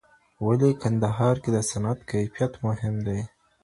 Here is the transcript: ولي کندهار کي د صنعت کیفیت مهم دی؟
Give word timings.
ولي 0.45 0.71
کندهار 0.81 1.35
کي 1.43 1.49
د 1.55 1.57
صنعت 1.71 1.99
کیفیت 2.11 2.53
مهم 2.65 2.95
دی؟ 3.05 3.19